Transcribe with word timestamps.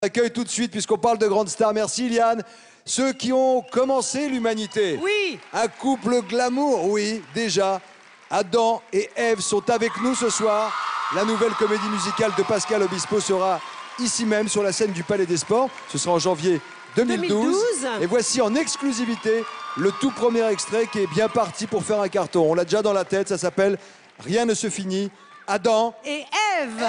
accueille 0.00 0.30
tout 0.30 0.44
de 0.44 0.48
suite, 0.48 0.70
puisqu'on 0.70 0.96
parle 0.96 1.18
de 1.18 1.26
grandes 1.26 1.48
stars. 1.48 1.72
Merci, 1.74 2.06
Iliane. 2.06 2.44
Ceux 2.84 3.12
qui 3.12 3.32
ont 3.32 3.62
commencé 3.62 4.28
l'humanité. 4.28 4.96
Oui. 5.02 5.40
Un 5.52 5.66
couple 5.66 6.22
glamour, 6.22 6.88
oui, 6.88 7.20
déjà. 7.34 7.80
Adam 8.30 8.80
et 8.92 9.10
Ève 9.16 9.40
sont 9.40 9.68
avec 9.68 9.90
nous 10.00 10.14
ce 10.14 10.30
soir. 10.30 10.72
La 11.16 11.24
nouvelle 11.24 11.52
comédie 11.54 11.88
musicale 11.88 12.30
de 12.38 12.42
Pascal 12.44 12.82
Obispo 12.82 13.18
sera 13.18 13.60
ici 13.98 14.24
même 14.24 14.48
sur 14.48 14.62
la 14.62 14.70
scène 14.70 14.92
du 14.92 15.02
Palais 15.02 15.26
des 15.26 15.36
Sports. 15.36 15.68
Ce 15.88 15.98
sera 15.98 16.14
en 16.14 16.18
janvier 16.20 16.60
2012. 16.94 17.28
2012. 17.28 18.02
Et 18.02 18.06
voici 18.06 18.40
en 18.40 18.54
exclusivité 18.54 19.44
le 19.76 19.90
tout 19.90 20.12
premier 20.12 20.46
extrait 20.48 20.86
qui 20.86 21.00
est 21.00 21.06
bien 21.08 21.28
parti 21.28 21.66
pour 21.66 21.82
faire 21.82 22.00
un 22.00 22.08
carton. 22.08 22.48
On 22.48 22.54
l'a 22.54 22.64
déjà 22.64 22.82
dans 22.82 22.92
la 22.92 23.04
tête, 23.04 23.28
ça 23.28 23.38
s'appelle 23.38 23.78
Rien 24.20 24.44
ne 24.44 24.54
se 24.54 24.70
finit. 24.70 25.10
Adam, 25.48 25.94
Et 26.04 26.24
Eve. 26.60 26.86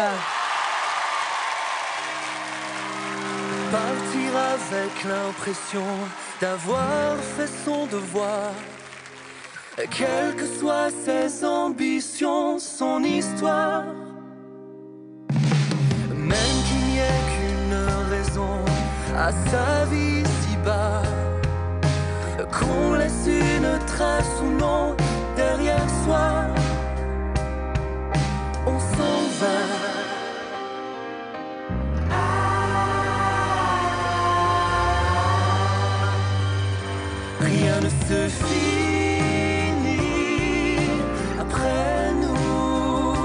Partir 3.71 4.35
avec 4.35 5.03
l'impression 5.03 5.85
d'avoir 6.41 7.15
fait 7.17 7.49
son 7.63 7.85
devoir. 7.85 8.51
Quelles 9.75 10.35
que 10.35 10.45
soient 10.59 10.89
ses 10.89 11.45
ambitions, 11.45 12.57
son 12.57 13.03
histoire. 13.03 13.83
Même 16.15 16.57
qu'il 16.67 16.85
n'y 16.87 16.97
ait 16.97 17.25
qu'une 17.31 18.09
raison 18.09 18.65
à 19.15 19.31
sa 19.31 19.85
vie 19.85 20.23
si 20.25 20.57
bas. 20.65 21.03
Qu'on 22.51 22.93
laisse 22.93 23.27
une 23.27 23.77
trace 23.85 23.98
ne 37.81 37.89
se 37.89 38.27
finit 38.27 39.69
après 41.39 42.13
nous. 42.21 43.15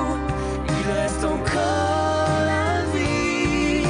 Il 0.69 0.83
reste 0.93 1.25
encore 1.25 2.39
la 2.53 2.69
vie 2.95 3.87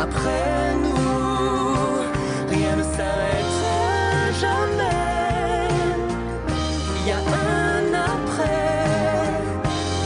après 0.00 0.74
nous. 0.84 1.12
Rien 2.48 2.74
ne 2.76 2.84
s'arrête 2.94 3.56
jamais. 4.40 5.68
Il 6.96 7.02
y 7.08 7.10
a 7.12 7.14
un 7.18 7.86
après. 8.14 8.64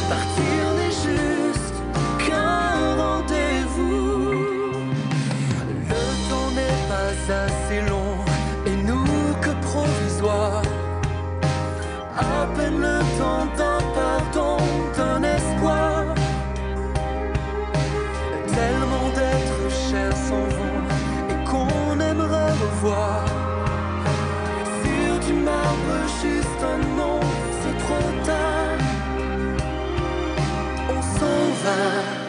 Partir 0.09 0.61
juste 26.23 26.62
un 26.62 26.78
nom, 26.97 27.20
c'est 27.61 27.78
trop 27.84 28.11
tard. 28.25 28.78
On 30.89 31.03
s'en 31.03 31.45
va. 31.65 32.22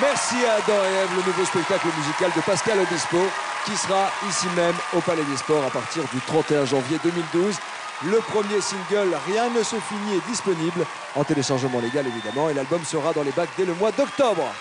Merci 0.00 0.36
à 0.46 0.54
Adam 0.54 0.82
et 0.84 0.94
Ève, 1.02 1.10
le 1.16 1.22
nouveau 1.26 1.44
spectacle 1.44 1.86
musical 1.96 2.30
de 2.34 2.40
Pascal 2.42 2.78
Obispo, 2.80 3.18
qui 3.64 3.76
sera 3.76 4.10
ici 4.28 4.46
même 4.56 4.74
au 4.96 5.00
Palais 5.00 5.24
des 5.24 5.36
Sports 5.36 5.64
à 5.64 5.70
partir 5.70 6.02
du 6.12 6.20
31 6.20 6.64
janvier 6.64 6.98
2012. 7.02 7.56
Le 8.06 8.18
premier 8.18 8.60
single 8.60 9.16
Rien 9.26 9.48
ne 9.50 9.62
se 9.62 9.76
finit 9.76 10.16
est 10.16 10.28
disponible 10.28 10.84
en 11.14 11.24
téléchargement 11.24 11.80
légal 11.80 12.06
évidemment 12.06 12.50
et 12.50 12.54
l'album 12.54 12.84
sera 12.84 13.12
dans 13.12 13.22
les 13.22 13.30
bacs 13.32 13.50
dès 13.56 13.64
le 13.64 13.74
mois 13.74 13.92
d'octobre. 13.92 14.52